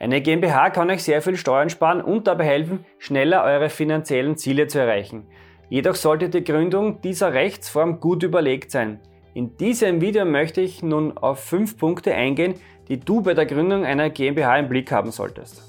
Eine 0.00 0.20
GmbH 0.20 0.70
kann 0.70 0.90
euch 0.90 1.02
sehr 1.02 1.22
viel 1.22 1.36
Steuern 1.36 1.70
sparen 1.70 2.00
und 2.00 2.28
dabei 2.28 2.44
helfen, 2.44 2.84
schneller 2.98 3.42
eure 3.42 3.68
finanziellen 3.68 4.36
Ziele 4.36 4.68
zu 4.68 4.78
erreichen. 4.78 5.26
Jedoch 5.70 5.96
sollte 5.96 6.28
die 6.28 6.44
Gründung 6.44 7.00
dieser 7.00 7.32
Rechtsform 7.32 7.98
gut 7.98 8.22
überlegt 8.22 8.70
sein. 8.70 9.00
In 9.34 9.56
diesem 9.56 10.00
Video 10.00 10.24
möchte 10.24 10.60
ich 10.60 10.82
nun 10.84 11.18
auf 11.18 11.40
fünf 11.40 11.76
Punkte 11.76 12.14
eingehen, 12.14 12.54
die 12.88 13.00
du 13.00 13.22
bei 13.22 13.34
der 13.34 13.44
Gründung 13.44 13.84
einer 13.84 14.08
GmbH 14.08 14.58
im 14.58 14.68
Blick 14.68 14.92
haben 14.92 15.10
solltest. 15.10 15.62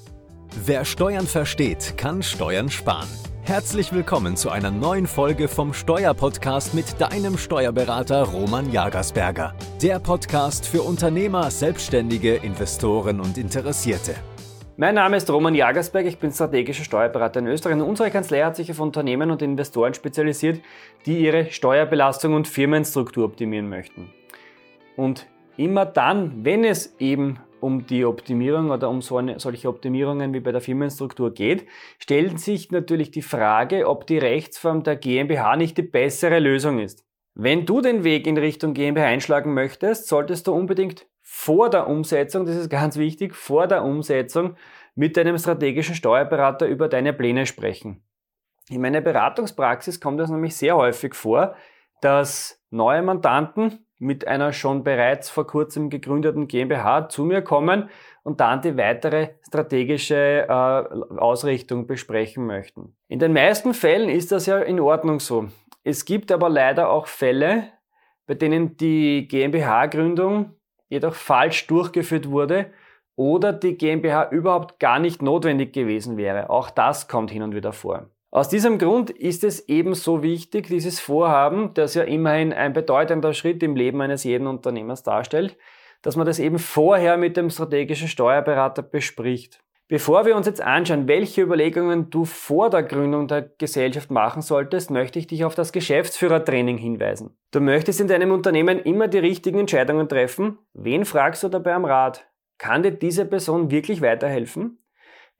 Wer 0.64 0.84
Steuern 0.84 1.26
versteht, 1.26 1.94
kann 1.96 2.22
Steuern 2.22 2.70
sparen. 2.70 3.08
Herzlich 3.50 3.92
willkommen 3.92 4.36
zu 4.36 4.48
einer 4.50 4.70
neuen 4.70 5.08
Folge 5.08 5.48
vom 5.48 5.74
Steuerpodcast 5.74 6.72
mit 6.72 7.00
deinem 7.00 7.36
Steuerberater 7.36 8.22
Roman 8.22 8.70
Jagersberger. 8.70 9.56
Der 9.82 9.98
Podcast 9.98 10.68
für 10.68 10.82
Unternehmer, 10.82 11.50
Selbstständige, 11.50 12.36
Investoren 12.36 13.18
und 13.18 13.36
Interessierte. 13.36 14.14
Mein 14.76 14.94
Name 14.94 15.16
ist 15.16 15.28
Roman 15.28 15.56
Jagersberg, 15.56 16.06
ich 16.06 16.18
bin 16.18 16.30
strategischer 16.30 16.84
Steuerberater 16.84 17.40
in 17.40 17.48
Österreich 17.48 17.74
und 17.74 17.82
unsere 17.82 18.12
Kanzlei 18.12 18.44
hat 18.44 18.54
sich 18.54 18.70
auf 18.70 18.78
Unternehmen 18.78 19.32
und 19.32 19.42
Investoren 19.42 19.94
spezialisiert, 19.94 20.60
die 21.04 21.18
ihre 21.18 21.50
Steuerbelastung 21.50 22.34
und 22.34 22.46
Firmenstruktur 22.46 23.24
optimieren 23.24 23.68
möchten. 23.68 24.12
Und 24.96 25.26
immer 25.56 25.86
dann, 25.86 26.44
wenn 26.44 26.62
es 26.62 26.94
eben 27.00 27.40
um 27.60 27.86
die 27.86 28.04
Optimierung 28.04 28.70
oder 28.70 28.88
um 28.88 29.02
so 29.02 29.16
eine, 29.16 29.38
solche 29.38 29.68
Optimierungen 29.68 30.32
wie 30.34 30.40
bei 30.40 30.52
der 30.52 30.60
Firmenstruktur 30.60 31.32
geht, 31.32 31.66
stellt 31.98 32.40
sich 32.40 32.70
natürlich 32.70 33.10
die 33.10 33.22
Frage, 33.22 33.88
ob 33.88 34.06
die 34.06 34.18
Rechtsform 34.18 34.82
der 34.82 34.96
GmbH 34.96 35.56
nicht 35.56 35.78
die 35.78 35.82
bessere 35.82 36.38
Lösung 36.38 36.78
ist. 36.78 37.04
Wenn 37.34 37.66
du 37.66 37.80
den 37.80 38.04
Weg 38.04 38.26
in 38.26 38.36
Richtung 38.36 38.74
GmbH 38.74 39.06
einschlagen 39.06 39.54
möchtest, 39.54 40.08
solltest 40.08 40.46
du 40.46 40.52
unbedingt 40.52 41.06
vor 41.22 41.70
der 41.70 41.86
Umsetzung, 41.86 42.44
das 42.44 42.56
ist 42.56 42.70
ganz 42.70 42.96
wichtig, 42.96 43.36
vor 43.36 43.66
der 43.66 43.84
Umsetzung 43.84 44.56
mit 44.94 45.16
deinem 45.16 45.38
strategischen 45.38 45.94
Steuerberater 45.94 46.66
über 46.66 46.88
deine 46.88 47.12
Pläne 47.12 47.46
sprechen. 47.46 48.02
In 48.68 48.80
meiner 48.80 49.00
Beratungspraxis 49.00 50.00
kommt 50.00 50.20
es 50.20 50.30
nämlich 50.30 50.56
sehr 50.56 50.76
häufig 50.76 51.14
vor, 51.14 51.54
dass 52.00 52.62
neue 52.70 53.02
Mandanten 53.02 53.86
mit 54.00 54.26
einer 54.26 54.52
schon 54.52 54.82
bereits 54.82 55.28
vor 55.30 55.46
kurzem 55.46 55.90
gegründeten 55.90 56.48
GmbH 56.48 57.08
zu 57.10 57.24
mir 57.24 57.42
kommen 57.42 57.90
und 58.22 58.40
dann 58.40 58.62
die 58.62 58.76
weitere 58.76 59.34
strategische 59.46 60.46
äh, 60.48 61.18
Ausrichtung 61.18 61.86
besprechen 61.86 62.46
möchten. 62.46 62.96
In 63.08 63.18
den 63.18 63.32
meisten 63.32 63.74
Fällen 63.74 64.08
ist 64.08 64.32
das 64.32 64.46
ja 64.46 64.58
in 64.58 64.80
Ordnung 64.80 65.20
so. 65.20 65.48
Es 65.84 66.06
gibt 66.06 66.32
aber 66.32 66.48
leider 66.48 66.90
auch 66.90 67.06
Fälle, 67.06 67.68
bei 68.26 68.34
denen 68.34 68.76
die 68.78 69.28
GmbH-Gründung 69.28 70.54
jedoch 70.88 71.14
falsch 71.14 71.66
durchgeführt 71.66 72.30
wurde 72.30 72.72
oder 73.16 73.52
die 73.52 73.76
GmbH 73.76 74.30
überhaupt 74.30 74.80
gar 74.80 74.98
nicht 74.98 75.20
notwendig 75.20 75.74
gewesen 75.74 76.16
wäre. 76.16 76.48
Auch 76.48 76.70
das 76.70 77.06
kommt 77.06 77.30
hin 77.30 77.42
und 77.42 77.54
wieder 77.54 77.74
vor. 77.74 78.08
Aus 78.32 78.48
diesem 78.48 78.78
Grund 78.78 79.10
ist 79.10 79.42
es 79.42 79.68
ebenso 79.68 80.22
wichtig, 80.22 80.68
dieses 80.68 81.00
Vorhaben, 81.00 81.74
das 81.74 81.94
ja 81.94 82.04
immerhin 82.04 82.52
ein 82.52 82.72
bedeutender 82.72 83.34
Schritt 83.34 83.60
im 83.64 83.74
Leben 83.74 84.00
eines 84.00 84.22
jeden 84.22 84.46
Unternehmers 84.46 85.02
darstellt, 85.02 85.56
dass 86.02 86.14
man 86.14 86.26
das 86.26 86.38
eben 86.38 86.60
vorher 86.60 87.16
mit 87.16 87.36
dem 87.36 87.50
strategischen 87.50 88.06
Steuerberater 88.06 88.82
bespricht. 88.82 89.60
Bevor 89.88 90.24
wir 90.24 90.36
uns 90.36 90.46
jetzt 90.46 90.60
anschauen, 90.60 91.08
welche 91.08 91.42
Überlegungen 91.42 92.10
du 92.10 92.24
vor 92.24 92.70
der 92.70 92.84
Gründung 92.84 93.26
der 93.26 93.42
Gesellschaft 93.42 94.12
machen 94.12 94.40
solltest, 94.40 94.92
möchte 94.92 95.18
ich 95.18 95.26
dich 95.26 95.44
auf 95.44 95.56
das 95.56 95.72
Geschäftsführertraining 95.72 96.78
hinweisen. 96.78 97.36
Du 97.50 97.58
möchtest 97.58 98.00
in 98.00 98.06
deinem 98.06 98.30
Unternehmen 98.30 98.78
immer 98.78 99.08
die 99.08 99.18
richtigen 99.18 99.58
Entscheidungen 99.58 100.08
treffen. 100.08 100.58
Wen 100.74 101.04
fragst 101.04 101.42
du 101.42 101.48
dabei 101.48 101.74
am 101.74 101.84
Rat? 101.84 102.28
Kann 102.58 102.84
dir 102.84 102.92
diese 102.92 103.24
Person 103.24 103.72
wirklich 103.72 104.00
weiterhelfen? 104.00 104.79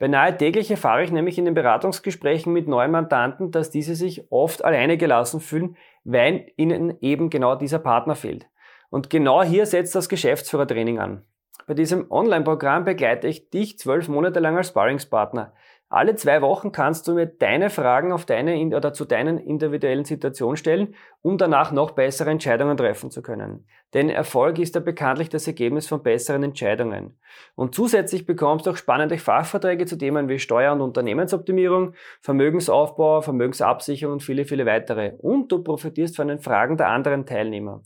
Beinahe 0.00 0.34
täglich 0.34 0.70
erfahre 0.70 1.04
ich 1.04 1.12
nämlich 1.12 1.36
in 1.36 1.44
den 1.44 1.52
Beratungsgesprächen 1.52 2.54
mit 2.54 2.66
neuen 2.66 2.90
Mandanten, 2.90 3.50
dass 3.50 3.68
diese 3.68 3.94
sich 3.94 4.32
oft 4.32 4.64
alleine 4.64 4.96
gelassen 4.96 5.40
fühlen, 5.40 5.76
weil 6.04 6.46
ihnen 6.56 6.96
eben 7.02 7.28
genau 7.28 7.54
dieser 7.54 7.80
Partner 7.80 8.14
fehlt. 8.14 8.48
Und 8.88 9.10
genau 9.10 9.42
hier 9.42 9.66
setzt 9.66 9.94
das 9.94 10.08
Geschäftsführertraining 10.08 10.98
an. 10.98 11.22
Bei 11.66 11.74
diesem 11.74 12.10
Online-Programm 12.10 12.86
begleite 12.86 13.28
ich 13.28 13.50
dich 13.50 13.78
zwölf 13.78 14.08
Monate 14.08 14.40
lang 14.40 14.56
als 14.56 14.68
Sparringspartner. 14.68 15.52
Alle 15.92 16.14
zwei 16.14 16.40
Wochen 16.40 16.70
kannst 16.70 17.08
du 17.08 17.14
mir 17.14 17.26
deine 17.26 17.68
Fragen 17.68 18.12
auf 18.12 18.24
deine 18.24 18.64
oder 18.76 18.92
zu 18.92 19.04
deinen 19.04 19.38
individuellen 19.38 20.04
Situation 20.04 20.56
stellen, 20.56 20.94
um 21.20 21.36
danach 21.36 21.72
noch 21.72 21.90
bessere 21.90 22.30
Entscheidungen 22.30 22.76
treffen 22.76 23.10
zu 23.10 23.22
können. 23.22 23.66
Denn 23.92 24.08
Erfolg 24.08 24.60
ist 24.60 24.76
ja 24.76 24.80
bekanntlich 24.80 25.30
das 25.30 25.48
Ergebnis 25.48 25.88
von 25.88 26.00
besseren 26.04 26.44
Entscheidungen. 26.44 27.18
Und 27.56 27.74
zusätzlich 27.74 28.24
bekommst 28.24 28.66
du 28.66 28.70
auch 28.70 28.76
spannende 28.76 29.18
Fachverträge 29.18 29.84
zu 29.84 29.98
Themen 29.98 30.28
wie 30.28 30.38
Steuer- 30.38 30.74
und 30.74 30.80
Unternehmensoptimierung, 30.80 31.94
Vermögensaufbau, 32.20 33.20
Vermögensabsicherung 33.20 34.12
und 34.12 34.22
viele, 34.22 34.44
viele 34.44 34.66
weitere. 34.66 35.14
Und 35.18 35.50
du 35.50 35.60
profitierst 35.60 36.14
von 36.14 36.28
den 36.28 36.38
Fragen 36.38 36.76
der 36.76 36.86
anderen 36.86 37.26
Teilnehmer. 37.26 37.82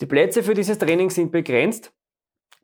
Die 0.00 0.06
Plätze 0.06 0.42
für 0.42 0.54
dieses 0.54 0.78
Training 0.78 1.10
sind 1.10 1.30
begrenzt, 1.30 1.92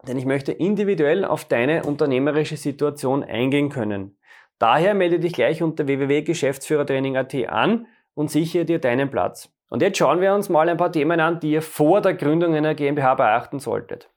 denn 0.08 0.18
ich 0.18 0.26
möchte 0.26 0.50
individuell 0.50 1.24
auf 1.24 1.44
deine 1.44 1.84
unternehmerische 1.84 2.56
Situation 2.56 3.22
eingehen 3.22 3.68
können. 3.68 4.17
Daher 4.58 4.94
melde 4.94 5.20
dich 5.20 5.32
gleich 5.32 5.62
unter 5.62 5.86
www.geschäftsführertraining.at 5.86 7.34
an 7.48 7.86
und 8.14 8.30
sichere 8.30 8.64
dir 8.64 8.80
deinen 8.80 9.10
Platz. 9.10 9.52
Und 9.68 9.82
jetzt 9.82 9.98
schauen 9.98 10.20
wir 10.20 10.34
uns 10.34 10.48
mal 10.48 10.68
ein 10.68 10.76
paar 10.76 10.92
Themen 10.92 11.20
an, 11.20 11.40
die 11.40 11.52
ihr 11.52 11.62
vor 11.62 12.00
der 12.00 12.14
Gründung 12.14 12.54
einer 12.54 12.74
GmbH 12.74 13.14
beachten 13.14 13.60
solltet. 13.60 14.10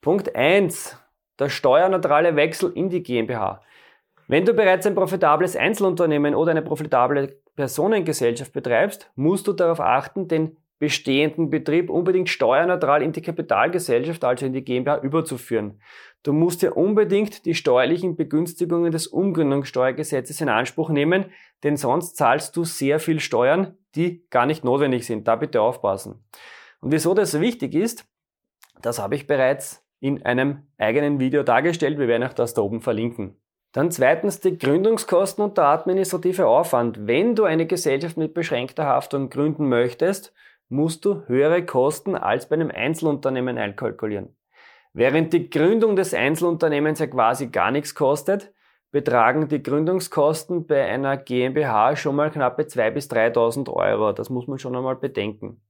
Punkt 0.00 0.34
1. 0.34 0.98
Der 1.38 1.48
steuerneutrale 1.48 2.36
Wechsel 2.36 2.72
in 2.74 2.90
die 2.90 3.02
GmbH. 3.02 3.62
Wenn 4.28 4.44
du 4.44 4.52
bereits 4.52 4.86
ein 4.86 4.94
profitables 4.94 5.56
Einzelunternehmen 5.56 6.34
oder 6.34 6.50
eine 6.50 6.62
profitable 6.62 7.36
Personengesellschaft 7.56 8.52
betreibst, 8.52 9.10
musst 9.14 9.46
du 9.46 9.52
darauf 9.52 9.80
achten, 9.80 10.28
den 10.28 10.56
bestehenden 10.80 11.50
Betrieb 11.50 11.90
unbedingt 11.90 12.30
steuerneutral 12.30 13.02
in 13.02 13.12
die 13.12 13.22
Kapitalgesellschaft, 13.22 14.24
also 14.24 14.46
in 14.46 14.54
die 14.54 14.64
GmbH, 14.64 14.98
überzuführen. 15.02 15.80
Du 16.22 16.32
musst 16.32 16.62
ja 16.62 16.72
unbedingt 16.72 17.44
die 17.44 17.54
steuerlichen 17.54 18.16
Begünstigungen 18.16 18.90
des 18.90 19.06
Umgründungssteuergesetzes 19.06 20.40
in 20.40 20.48
Anspruch 20.48 20.88
nehmen, 20.88 21.26
denn 21.62 21.76
sonst 21.76 22.16
zahlst 22.16 22.56
du 22.56 22.64
sehr 22.64 22.98
viel 22.98 23.20
Steuern, 23.20 23.76
die 23.94 24.26
gar 24.30 24.46
nicht 24.46 24.64
notwendig 24.64 25.06
sind. 25.06 25.28
Da 25.28 25.36
bitte 25.36 25.60
aufpassen. 25.60 26.24
Und 26.80 26.92
wieso 26.92 27.12
das 27.14 27.38
wichtig 27.38 27.74
ist, 27.74 28.06
das 28.80 28.98
habe 28.98 29.14
ich 29.14 29.26
bereits 29.26 29.86
in 30.00 30.24
einem 30.24 30.66
eigenen 30.78 31.20
Video 31.20 31.42
dargestellt. 31.42 31.98
Wir 31.98 32.08
werden 32.08 32.24
auch 32.24 32.32
das 32.32 32.54
da 32.54 32.62
oben 32.62 32.80
verlinken. 32.80 33.36
Dann 33.72 33.90
zweitens 33.90 34.40
die 34.40 34.56
Gründungskosten 34.56 35.44
und 35.44 35.58
der 35.58 35.66
administrative 35.66 36.46
Aufwand. 36.46 37.06
Wenn 37.06 37.34
du 37.36 37.44
eine 37.44 37.66
Gesellschaft 37.66 38.16
mit 38.16 38.32
beschränkter 38.32 38.86
Haftung 38.86 39.28
gründen 39.28 39.68
möchtest, 39.68 40.32
musst 40.70 41.04
du 41.04 41.26
höhere 41.26 41.66
Kosten 41.66 42.14
als 42.14 42.48
bei 42.48 42.54
einem 42.54 42.70
Einzelunternehmen 42.70 43.58
einkalkulieren. 43.58 44.34
Während 44.92 45.32
die 45.32 45.50
Gründung 45.50 45.96
des 45.96 46.14
Einzelunternehmens 46.14 47.00
ja 47.00 47.06
quasi 47.06 47.48
gar 47.48 47.70
nichts 47.70 47.94
kostet, 47.94 48.52
betragen 48.90 49.48
die 49.48 49.62
Gründungskosten 49.62 50.66
bei 50.66 50.84
einer 50.84 51.16
GmbH 51.16 51.96
schon 51.96 52.16
mal 52.16 52.30
knappe 52.30 52.62
2.000 52.62 52.90
bis 52.90 53.10
3.000 53.10 53.72
Euro. 53.72 54.12
Das 54.12 54.30
muss 54.30 54.46
man 54.46 54.58
schon 54.58 54.74
einmal 54.74 54.96
bedenken. 54.96 55.60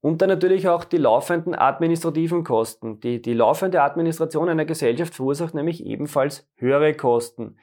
Und 0.00 0.22
dann 0.22 0.28
natürlich 0.28 0.68
auch 0.68 0.84
die 0.84 0.98
laufenden 0.98 1.56
administrativen 1.56 2.44
Kosten. 2.44 3.00
Die, 3.00 3.20
die 3.20 3.32
laufende 3.32 3.82
Administration 3.82 4.48
einer 4.48 4.64
Gesellschaft 4.64 5.14
verursacht 5.14 5.54
nämlich 5.54 5.84
ebenfalls 5.84 6.48
höhere 6.56 6.94
Kosten. 6.94 7.56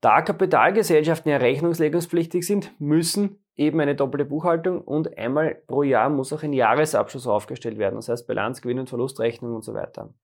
Da 0.00 0.22
Kapitalgesellschaften 0.22 1.30
ja 1.30 1.38
rechnungslegungspflichtig 1.38 2.44
sind, 2.44 2.72
müssen 2.80 3.44
eben 3.58 3.80
eine 3.80 3.94
doppelte 3.94 4.24
Buchhaltung 4.24 4.80
und 4.80 5.18
einmal 5.18 5.56
pro 5.66 5.82
Jahr 5.82 6.08
muss 6.08 6.32
auch 6.32 6.42
ein 6.42 6.52
Jahresabschluss 6.52 7.26
aufgestellt 7.26 7.76
werden, 7.76 7.96
das 7.96 8.08
heißt 8.08 8.26
Bilanz, 8.26 8.62
Gewinn- 8.62 8.78
und 8.78 8.88
Verlustrechnung 8.88 9.54
und 9.54 9.64
so 9.64 9.74
weiter. 9.74 10.14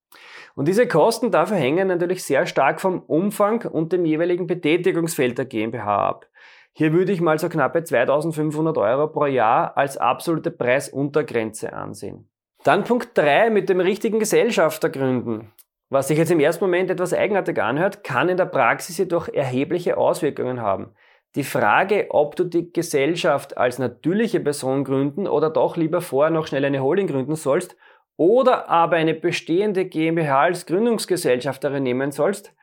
Und 0.54 0.68
diese 0.68 0.86
Kosten 0.86 1.30
dafür 1.30 1.56
hängen 1.56 1.88
natürlich 1.88 2.24
sehr 2.24 2.46
stark 2.46 2.80
vom 2.80 3.00
Umfang 3.00 3.64
und 3.66 3.92
dem 3.92 4.04
jeweiligen 4.04 4.46
Betätigungsfeld 4.46 5.36
der 5.36 5.46
GmbH 5.46 6.08
ab. 6.08 6.26
Hier 6.72 6.92
würde 6.92 7.12
ich 7.12 7.20
mal 7.20 7.38
so 7.38 7.48
knappe 7.48 7.84
2500 7.84 8.78
Euro 8.78 9.08
pro 9.08 9.26
Jahr 9.26 9.76
als 9.76 9.96
absolute 9.96 10.50
Preisuntergrenze 10.50 11.72
ansehen. 11.72 12.28
Dann 12.64 12.84
Punkt 12.84 13.16
3 13.18 13.50
mit 13.50 13.68
dem 13.68 13.80
richtigen 13.80 14.18
Gesellschafter 14.18 14.90
gründen. 14.90 15.52
Was 15.90 16.08
sich 16.08 16.18
jetzt 16.18 16.30
im 16.30 16.40
ersten 16.40 16.64
Moment 16.64 16.90
etwas 16.90 17.12
eigenartig 17.12 17.62
anhört, 17.62 18.02
kann 18.02 18.28
in 18.28 18.36
der 18.36 18.46
Praxis 18.46 18.98
jedoch 18.98 19.28
erhebliche 19.28 19.96
Auswirkungen 19.96 20.60
haben. 20.60 20.94
Die 21.36 21.44
Frage, 21.44 22.06
ob 22.10 22.36
du 22.36 22.44
die 22.44 22.72
Gesellschaft 22.72 23.56
als 23.56 23.78
natürliche 23.78 24.40
Person 24.40 24.84
gründen 24.84 25.26
oder 25.26 25.50
doch 25.50 25.76
lieber 25.76 26.00
vorher 26.00 26.30
noch 26.30 26.46
schnell 26.46 26.64
eine 26.64 26.82
Holding 26.82 27.08
gründen 27.08 27.34
sollst 27.34 27.76
oder 28.16 28.68
aber 28.68 28.96
eine 28.96 29.14
bestehende 29.14 29.86
GmbH 29.86 30.42
als 30.42 30.66
Gründungsgesellschafterin 30.66 31.82
nehmen 31.82 32.12
sollst, 32.12 32.54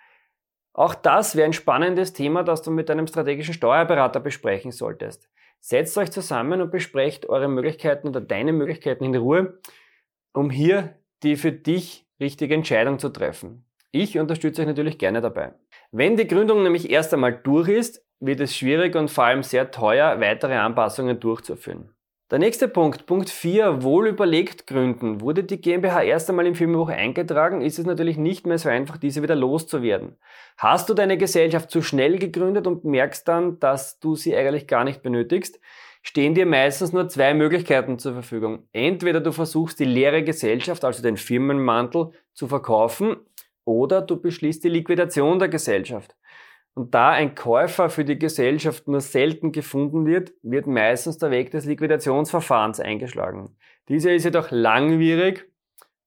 auch 0.74 0.96
das 0.96 1.36
wäre 1.36 1.46
ein 1.46 1.54
spannendes 1.54 2.14
Thema, 2.14 2.44
das 2.44 2.62
du 2.62 2.72
mit 2.72 2.88
deinem 2.88 3.08
strategischen 3.08 3.54
Steuerberater 3.54 4.22
besprechen 4.22 4.72
solltest. 4.72 5.30
Setzt 5.60 5.98
euch 5.98 6.12
zusammen 6.12 6.62
und 6.62 6.72
besprecht 6.72 7.28
eure 7.28 7.50
Möglichkeiten 7.50 8.08
oder 8.08 8.22
deine 8.22 8.54
Möglichkeiten 8.54 9.04
in 9.04 9.16
Ruhe, 9.16 9.60
um 10.34 10.50
hier 10.50 10.96
die 11.24 11.36
für 11.36 11.52
dich 11.52 12.08
richtige 12.20 12.56
Entscheidung 12.56 13.00
zu 13.00 13.10
treffen. 13.10 13.66
Ich 13.92 14.18
unterstütze 14.18 14.62
euch 14.62 14.68
natürlich 14.68 14.98
gerne 14.98 15.20
dabei. 15.20 15.54
Wenn 15.92 16.16
die 16.16 16.28
Gründung 16.28 16.64
nämlich 16.64 16.90
erst 16.90 17.14
einmal 17.14 17.34
durch 17.34 17.68
ist, 17.68 18.06
wird 18.22 18.40
es 18.40 18.56
schwierig 18.56 18.96
und 18.96 19.10
vor 19.10 19.26
allem 19.26 19.44
sehr 19.44 19.72
teuer, 19.72 20.22
weitere 20.22 20.56
Anpassungen 20.56 21.20
durchzuführen. 21.20 21.90
Der 22.30 22.40
nächste 22.40 22.70
Punkt, 22.70 23.08
Punkt 23.08 23.30
4, 23.30 23.84
wohl 23.84 24.08
überlegt 24.08 24.66
gründen. 24.66 25.20
Wurde 25.20 25.44
die 25.44 25.60
GmbH 25.60 26.02
erst 26.04 26.30
einmal 26.30 26.48
im 26.48 26.56
Firmenbuch 26.56 26.88
eingetragen, 26.88 27.60
ist 27.60 27.78
es 27.78 27.86
natürlich 27.86 28.16
nicht 28.16 28.48
mehr 28.48 28.58
so 28.58 28.70
einfach, 28.70 28.96
diese 28.96 29.22
wieder 29.22 29.36
loszuwerden. 29.36 30.16
Hast 30.58 30.88
du 30.88 30.94
deine 30.94 31.18
Gesellschaft 31.18 31.70
zu 31.70 31.82
schnell 31.82 32.20
gegründet 32.20 32.68
und 32.68 32.86
merkst 32.86 33.28
dann, 33.28 33.60
dass 33.60 34.00
du 34.00 34.16
sie 34.16 34.34
eigentlich 34.34 34.68
gar 34.68 34.86
nicht 34.86 35.02
benötigst, 35.02 35.60
stehen 36.04 36.34
dir 36.34 36.46
meistens 36.46 36.94
nur 36.94 37.10
zwei 37.10 37.34
Möglichkeiten 37.34 38.00
zur 38.00 38.14
Verfügung. 38.14 38.68
Entweder 38.72 39.20
du 39.20 39.34
versuchst 39.34 39.78
die 39.82 39.86
leere 39.86 40.24
Gesellschaft, 40.24 40.86
also 40.86 41.04
den 41.04 41.18
Firmenmantel, 41.18 42.12
zu 42.34 42.48
verkaufen, 42.48 43.18
oder 43.66 44.02
du 44.02 44.20
beschließt 44.20 44.64
die 44.64 44.70
Liquidation 44.70 45.38
der 45.38 45.50
Gesellschaft. 45.50 46.16
Und 46.74 46.94
da 46.94 47.10
ein 47.10 47.36
Käufer 47.36 47.90
für 47.90 48.06
die 48.06 48.18
Gesellschaft 48.18 48.88
nur 48.88 49.02
selten 49.02 49.52
gefunden 49.52 50.06
wird, 50.06 50.34
wird 50.42 50.68
meistens 50.68 51.18
der 51.18 51.32
Weg 51.32 51.52
des 51.52 51.66
Liquidationsverfahrens 51.66 52.80
eingeschlagen. 52.80 53.58
Dieser 53.90 54.14
ist 54.14 54.24
jedoch 54.24 54.52
langwierig 54.52 55.50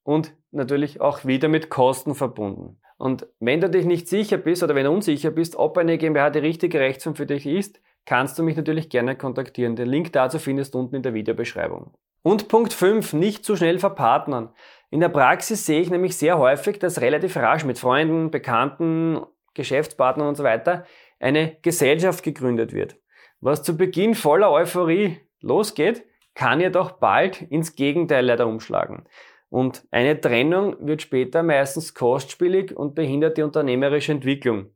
und 0.05 0.35
natürlich 0.53 1.01
auch 1.01 1.25
wieder 1.25 1.49
mit 1.49 1.69
Kosten 1.69 2.15
verbunden. 2.15 2.81
Und 2.97 3.27
wenn 3.41 3.61
du 3.61 3.69
dich 3.69 3.85
nicht 3.85 4.09
sicher 4.09 4.39
bist 4.39 4.63
oder 4.63 4.75
wenn 4.75 4.85
du 4.85 4.93
unsicher 4.93 5.31
bist, 5.31 5.57
ob 5.57 5.77
eine 5.77 5.99
GmbH 5.99 6.31
die 6.31 6.39
richtige 6.39 6.81
Rechtsform 6.81 7.17
für 7.17 7.27
dich 7.27 7.45
ist, 7.45 7.81
kannst 8.07 8.39
du 8.39 8.43
mich 8.43 8.57
natürlich 8.57 8.89
gerne 8.89 9.17
kontaktieren. 9.17 9.77
Den 9.77 9.89
Link 9.89 10.13
dazu 10.13 10.39
findest 10.39 10.75
du 10.75 10.79
unten 10.79 10.97
in 10.97 11.03
der 11.03 11.15
Videobeschreibung. 11.15 11.93
Und 12.23 12.49
Punkt 12.49 12.73
5, 12.73 13.13
nicht 13.13 13.45
zu 13.45 13.57
schnell 13.57 13.79
verpartnern. 13.79 14.51
In 14.91 15.01
der 15.01 15.11
Praxis 15.11 15.67
sehe 15.67 15.81
ich 15.81 15.91
nämlich 15.91 16.17
sehr 16.17 16.39
häufig, 16.39 16.79
dass 16.79 17.01
relativ 17.01 17.37
rasch 17.37 17.65
mit 17.65 17.79
Freunden, 17.79 18.31
Bekannten 18.31 19.21
Geschäftspartnern 19.55 20.29
und 20.29 20.37
so 20.37 20.45
weiter, 20.45 20.85
eine 21.21 21.57
Gesellschaft 21.63 22.23
gegründet 22.23 22.73
wird. 22.73 22.97
Was 23.41 23.63
zu 23.63 23.77
Beginn 23.77 24.15
voller 24.15 24.51
Euphorie 24.51 25.21
losgeht, 25.41 26.05
kann 26.35 26.61
jedoch 26.61 26.93
bald 26.93 27.43
ins 27.43 27.77
Gegenteil 27.77 28.27
leider 28.27 28.47
umschlagen. 28.47 29.05
Und 29.51 29.87
eine 29.91 30.21
Trennung 30.21 30.77
wird 30.81 31.03
später 31.03 31.43
meistens 31.43 31.95
kostspielig 31.95 32.77
und 32.77 32.95
behindert 32.95 33.39
die 33.39 33.43
unternehmerische 33.43 34.13
Entwicklung. 34.13 34.71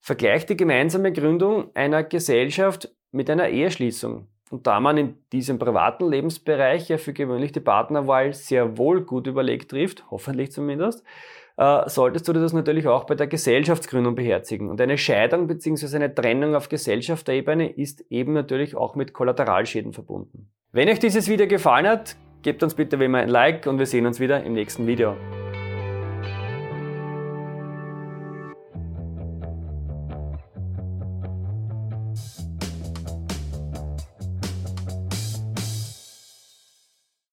Vergleicht 0.00 0.50
die 0.50 0.56
gemeinsame 0.56 1.12
Gründung 1.12 1.74
einer 1.74 2.04
Gesellschaft 2.04 2.94
mit 3.10 3.28
einer 3.28 3.48
Eheschließung. 3.48 4.28
Und 4.50 4.66
da 4.66 4.80
man 4.80 4.96
in 4.96 5.18
diesem 5.32 5.58
privaten 5.58 6.08
Lebensbereich 6.08 6.88
ja 6.88 6.96
für 6.96 7.12
gewöhnlich 7.12 7.52
die 7.52 7.60
Partnerwahl 7.60 8.32
sehr 8.32 8.78
wohl 8.78 9.02
gut 9.04 9.26
überlegt 9.26 9.70
trifft, 9.70 10.04
hoffentlich 10.10 10.52
zumindest, 10.52 11.04
äh, 11.58 11.88
solltest 11.88 12.26
du 12.28 12.32
das 12.32 12.52
natürlich 12.52 12.86
auch 12.86 13.04
bei 13.04 13.16
der 13.16 13.26
Gesellschaftsgründung 13.26 14.14
beherzigen. 14.14 14.70
Und 14.70 14.80
eine 14.80 14.96
Scheidung 14.96 15.48
bzw. 15.48 15.96
eine 15.96 16.14
Trennung 16.14 16.54
auf 16.54 16.68
Gesellschafterebene 16.68 17.68
ist 17.68 18.04
eben 18.10 18.32
natürlich 18.32 18.76
auch 18.76 18.94
mit 18.94 19.12
Kollateralschäden 19.12 19.92
verbunden. 19.92 20.50
Wenn 20.72 20.88
euch 20.88 21.00
dieses 21.00 21.28
Video 21.28 21.48
gefallen 21.48 21.86
hat, 21.86 22.16
gebt 22.42 22.62
uns 22.62 22.74
bitte 22.74 23.00
wie 23.00 23.04
immer 23.04 23.18
ein 23.18 23.28
Like 23.28 23.66
und 23.66 23.78
wir 23.78 23.86
sehen 23.86 24.06
uns 24.06 24.20
wieder 24.20 24.42
im 24.44 24.52
nächsten 24.52 24.86
Video. 24.86 25.16